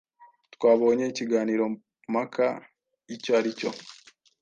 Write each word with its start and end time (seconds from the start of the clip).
twabonye 0.53 1.05
ikiganiro 1.11 1.65
mpaka 2.11 2.47
icyo 3.15 3.31
ari 3.39 3.51
cyo, 3.59 3.69